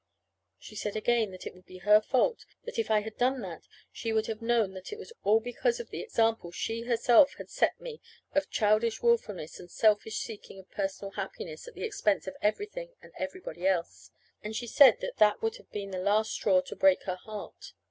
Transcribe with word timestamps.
She 0.57 0.75
said 0.75 0.95
again 0.95 1.29
that 1.29 1.45
it 1.45 1.53
would 1.53 1.67
be 1.67 1.77
her 1.77 2.01
fault; 2.01 2.47
that 2.63 2.79
if 2.79 2.89
I 2.89 3.01
had 3.01 3.17
done 3.19 3.41
that 3.41 3.67
she 3.91 4.11
would 4.11 4.25
have 4.25 4.41
known 4.41 4.73
that 4.73 4.91
it 4.91 4.97
was 4.97 5.13
all 5.23 5.39
because 5.39 5.79
of 5.79 5.91
the 5.91 5.99
example 6.01 6.49
she 6.51 6.81
herself 6.81 7.35
had 7.35 7.51
set 7.51 7.79
me 7.79 8.01
of 8.33 8.49
childish 8.49 9.03
willfulness 9.03 9.59
and 9.59 9.69
selfish 9.69 10.17
seeking 10.17 10.57
of 10.57 10.71
personal 10.71 11.11
happiness 11.11 11.67
at 11.67 11.75
the 11.75 11.83
expense 11.83 12.25
of 12.25 12.35
everything 12.41 12.95
and 13.03 13.11
everybody 13.19 13.67
else. 13.67 14.09
And 14.43 14.55
she 14.55 14.65
said 14.65 14.99
that 15.01 15.17
that 15.17 15.43
would 15.43 15.57
have 15.57 15.69
been 15.71 15.91
the 15.91 15.99
last 15.99 16.31
straw 16.31 16.61
to 16.61 16.75
break 16.75 17.03
her 17.03 17.17
heart. 17.17 17.73